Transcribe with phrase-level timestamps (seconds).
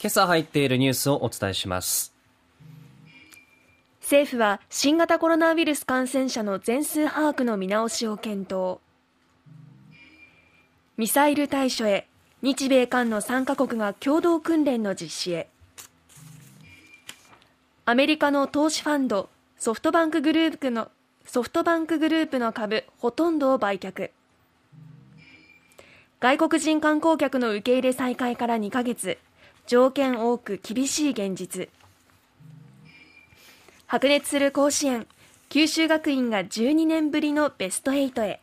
[0.00, 2.14] 今朝入っているニュースをお伝えします。
[4.00, 8.78] 政府は新型コロナウイルス感染者の全数把握の見直しを検討。
[10.96, 12.06] ミサイル対処へ
[12.42, 15.48] 日米韓の3カ国が共同訓練の実施へ。
[17.84, 19.28] アメリカの投資ファンド
[19.58, 20.88] ソフトバンクグループの
[21.26, 24.12] ソフトバンクグループの株ほとんどを売却。
[26.20, 29.18] 外国人観光客の受け入れ再開から2ヶ月。
[29.68, 31.68] 条件多く厳しい現実。
[33.86, 35.06] 白熱する甲子園
[35.50, 38.40] 九州学院が12年ぶりのベスト8へ。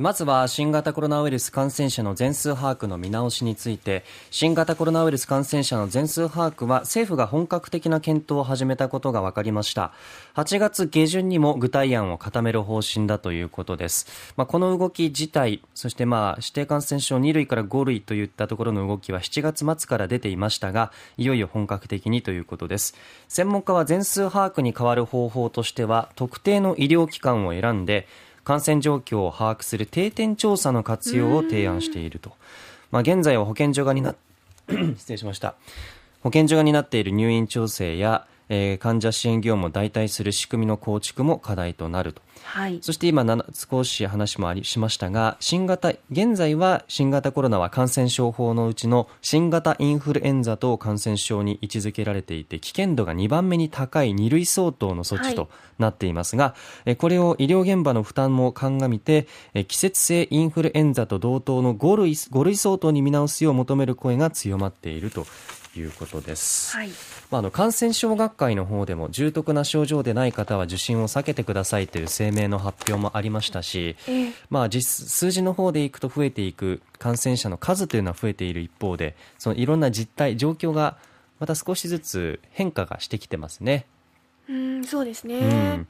[0.00, 9.92] まずは新型コロナウイルス感染者の全数把握の見直しについて新型コロナウイルス感染者の全数把握は政府が本格的な検討を始めたことが分かりました。
[10.36, 14.06] 8月下旬にも具体案を固める方針だということです、
[14.38, 22.94] まあ、この動き自体そしてまあ指定感染症2類から5類といったところの動きは7月末から出ていましたがいよいよ本格的にということです。
[23.28, 28.06] 専門家は全数把握に変わる方法としては特定の医療機関を選んで
[28.44, 32.32] 感染状況を把握する定点調査の活用を提案していると。
[32.90, 34.14] まあ、現在は保健所がにな
[34.96, 35.54] 失礼しました。
[36.22, 42.22] 保健所が担っている入院調整や、えー、患者支援業務を代替する仕組みの構築も課題となると。
[42.44, 43.24] はい、そして今
[43.54, 59.28] 少し話もありしましたが新型現在は新型コロナは感染症法のうちの新型インフルエンザ等感染症に位置づけられていて危険度が2番目に高い2類相当の措置となっていますが、はい、これを医療現場の負担も鑑みて
[59.68, 65.26] 季節性インフルエンザと同等の5類 ,5 類相当に見直すよう求める声が強まっていると
[65.76, 66.76] いうことです。
[66.76, 66.88] はい。
[67.30, 73.96] まあ、あの感染症学会の方でも重篤な症状でない方は受診を避けてくださいという声明の発表もありましたし、
[74.48, 80.96] まあ、実数字の方でいくと増えていく感染者の数というのは増えている一方でそのいろんな実態状況が
[81.38, 83.86] また少しずつ変化がしてきてますね。
[84.48, 85.86] うんそうですね、うん、よ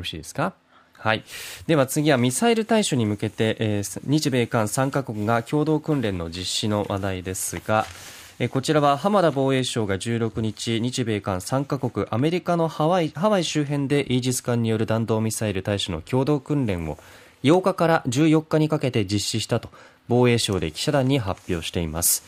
[0.00, 0.54] ろしいですか？
[0.98, 1.24] はい。
[1.66, 16.98] では次はミサイル対処に向けて、えー、日米韓3カ国が共同訓練の実施の話題ですが、えこちらは浜田防衛省が16日日米韓3カ国アメリカのハワイハワイ周辺でイージス艦による弾道ミサイル対処の共同訓練を
[17.44, 19.68] 8日から14日にかけて実施したと
[20.08, 22.24] 防衛省で記者団に発表しています。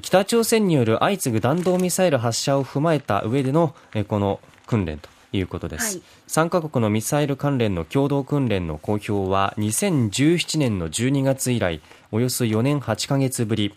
[0.00, 3.76] 北朝鮮による相次ぐ弾道ミサイル発射を踏まえた上での
[4.08, 13.74] この訓練ということです、はい、3カ国のミサイル関連の共同訓練の公表は2017年の12月以来およそ4年8ヶ月ぶり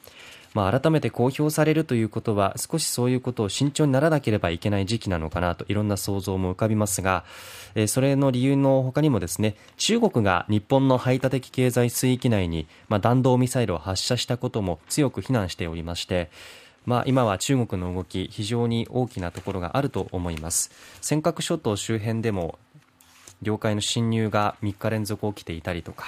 [0.56, 7.26] まあ、改めて公表されるということは少しそういうことを慎重にならなければいけない時期なのかなといろんな想像も浮かびますが、
[7.76, 16.32] えー、それの理由の他にもですね中国が日本の排他的経済水域内に、まあ、弾道ミサイルを発射したことも強く非難しておりまして
[16.86, 20.70] まあ、今は中国の動き非常に大きなところがあると思います。
[21.02, 22.60] 尖閣諸島周辺でも
[23.42, 26.06] 領海の侵入が3日連続起きていたりとか、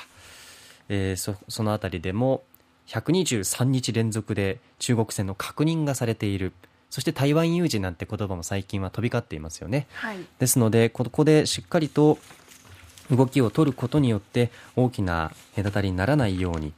[0.87, 2.43] えー、そその辺りでも
[2.87, 6.53] 123日連続で中国船の確認がされている。
[6.89, 12.17] そして台湾有事なんて言葉も最近は飛び交っていますよね、はい、ですのでここでしっかりと
[13.11, 16.71] 動きを取ることによって大きな隔たりにならないように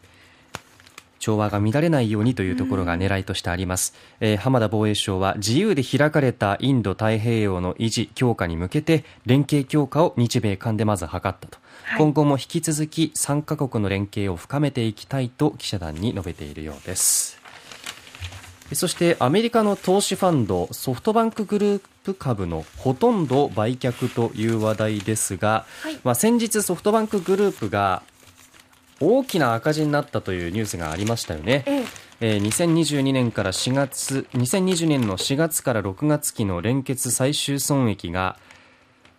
[1.19, 11.59] 調和が乱れないようにというところが狙いとしてあります、うん、えー、浜田防衛省は自由で開かれたインド太平洋の維持強化に向けて連携強化を日米間でまず図ったと。
[11.97, 17.39] 今後も引き続き3カ国の連携を深めていきたいと記者団に述べているようです。
[18.73, 28.03] そしてアメリカの投資ファンドソフトバンクグループ株のほとんど売却という話題ですが、はい、まあ、先日ソフトバンクグループが
[28.99, 31.63] 大きな赤字になったというニュースがありましたよね。
[31.65, 38.48] えええー、2022年から4月2020年の4月から6月期の連結最終損益があ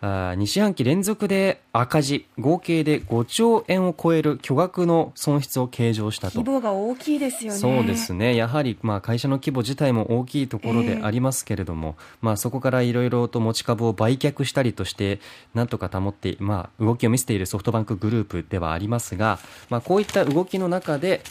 [0.03, 6.38] 2四半期連続で赤字合計で5兆円を超える巨額の損失を計上したと。
[6.38, 7.59] 規模が大きいですよね。
[7.59, 8.34] そうですね。
[8.34, 15.21] やはりまあ会社の規模自体も大きいところでありますけれども、えー、まあ、そこからいろいろと持ち株を売却したりとして
[15.54, 19.39] なんとか保って、まあ、動きを見せているソフトバンクグループではありますが、
[19.69, 21.22] まあ、こういった動きの中で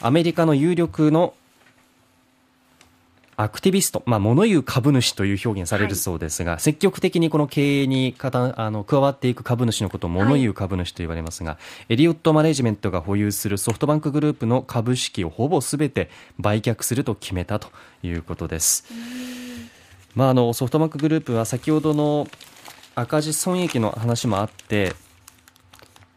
[0.00, 1.34] アメリカの有力の
[3.36, 11.58] アクティビスト、まあ、物言う株主という表現されるそうですが、はい、積極的にこの経営にかたあの加わっていく株主のことを物言う株主と言われますが、は
[11.88, 17.68] い、エリオットマネジメントが保有するソフトバンクグループの株式をほぼすべて売却すると決めたと
[18.02, 18.84] いうことです。
[20.14, 22.28] まあ、あのソフトバンクグループは先ほどの
[22.94, 24.92] 赤字損益の話もあって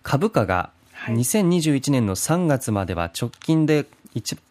[0.04, 0.70] 株価が
[1.06, 3.97] 2021年の3月までは直近で一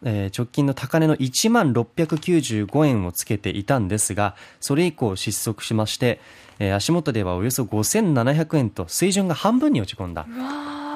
[0.03, 6.19] えー直近の高値の1万695円をつけていたんですが、それ以降失速しまして、
[6.59, 10.25] えー足元ではおよそ5700円と水準が半分に落ち込んだ。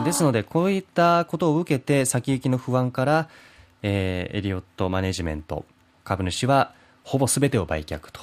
[0.06, 3.30] ですので、こういったことを受けて、先行きの不安から、
[3.84, 5.66] えーエリオットマネジメント、
[6.04, 6.74] 株主は
[7.04, 8.22] ほぼ全てを売却と。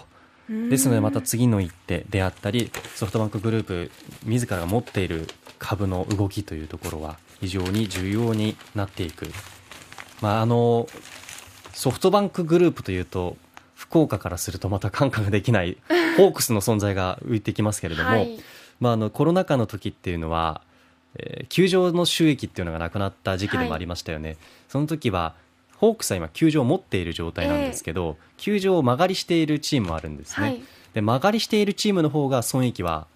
[0.70, 3.91] ですので、また次の一手であったり、ソフトバンクグループ
[4.25, 5.26] 自らが持っている
[5.58, 9.26] 株の動きというところは非常に重要になっていく。
[10.20, 10.88] まあ、あの、
[11.73, 13.37] ソフトバンクグループというと、
[13.75, 15.76] 福岡からするとまた感覚できない、
[16.17, 18.38] ホークスの存在が浮いてきますけれども、はい。
[18.81, 20.62] まあ、あのコロナ禍の時っていうのは、
[21.15, 24.37] えー球場の収益っていうのがなくなった時期でもありましたよね、
[24.69, 25.35] その時は
[25.76, 30.62] ホークスは今球場を持っている状態なんですけど、球場を間借りしているチームもあるんですね、はい。
[30.94, 33.06] で間借りしているチームの方が損益は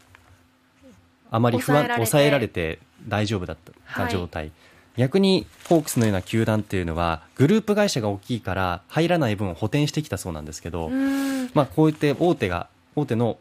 [1.31, 2.79] あまり不安抑えられて。
[3.09, 3.57] 大丈夫だっ
[3.95, 4.53] た状態、
[4.97, 11.51] 逆にホークスのような球団っていうのはグループ会社が大きいから入らない分を補填してきたそうなんですけど、うん。
[11.55, 13.39] まあ、こういって大手が大手の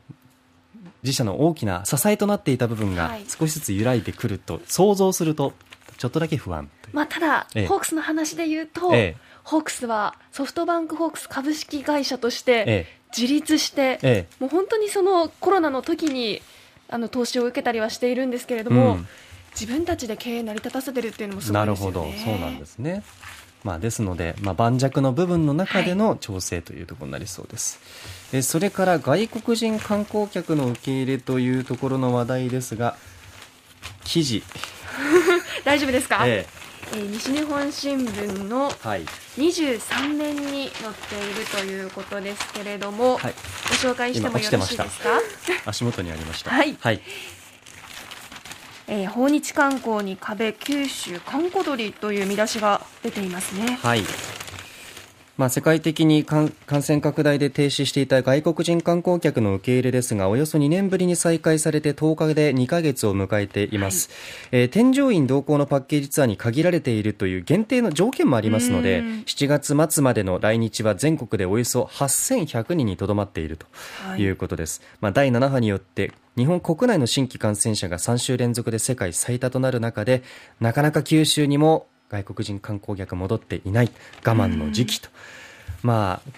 [1.04, 3.26] 自社の大きな支えとなっていた部分がはい。
[3.28, 5.54] 少しずつ揺らいでくると想像すると
[5.98, 7.68] ちょっとだけ不安まあ、ただ、ええ。
[7.68, 9.18] ホークスの話で言うと、ええ。
[9.44, 14.28] ホークスはソフトバンクホークス株式会社としてえ自立して、ええ。
[14.40, 16.42] もう本当にそのコロナの時に
[16.90, 19.08] あの投資を受けたりはしているんですけれどえも、うん
[19.60, 21.98] 自分たちで経営成り立たせてるっていうのもすごないるですよね。
[21.98, 22.14] ほど。
[22.26, 23.04] そうなんですね、
[23.64, 27.80] まあ、ですので、まあ、盤石の部分の中での調整というところになりそうです、
[28.34, 32.96] えそれから外国人観光客の受け入れというところの話題ですが
[34.04, 34.44] 記事、
[35.64, 36.58] 大丈夫ですか、ええ。
[36.58, 36.62] ー
[37.12, 39.06] 西日本新聞のえはい。
[39.38, 43.34] 23面に載っているということですけれども、はい、
[43.70, 45.22] ご紹介してもよろしいですか？
[45.66, 46.52] 足元にありました。
[46.52, 46.76] はい。
[46.82, 47.02] はい
[48.94, 53.80] えー訪日観光に壁九州観光鳥という見出しが出ていますね。
[53.82, 54.04] はい。
[55.38, 64.10] まあ、世界的に感感染拡大で停止していた外国人観光客の受け入れですが、およそ2年ぶりに再開されて10日で2ヶ月を迎えています。
[64.52, 73.66] えー添乗員同行のパッケージツアーに限られているという限定の条件もありますので、うん7月末までの来日は全国でおよそ8100人にとどまっていると
[74.04, 74.82] はいいうことです。
[75.00, 80.24] まあ、第7波によって日本国内の新規感染者が3週連続で世界最多となる中で、
[80.60, 83.92] なかなか九州にも外国人観光客戻っていない
[84.26, 85.10] 我慢の時期と。
[85.82, 86.32] まあ、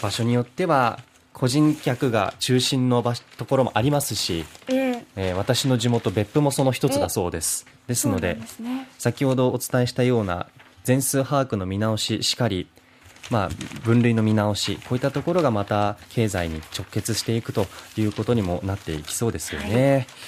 [0.00, 1.00] 場所によっては
[1.32, 7.66] 個人客が中心の場所ところもありますし、えーえー私の地元別府もその一つだそうです。
[7.88, 8.88] ですのでね。
[8.98, 10.46] 先ほどお伝えしたような
[10.84, 12.68] 全数把握の見直ししかり、
[13.30, 13.48] まあ、
[13.84, 17.66] 分類の見直しこういったところがまた経済に直結していくと
[17.96, 20.06] いうことにもなっていきそうですよね。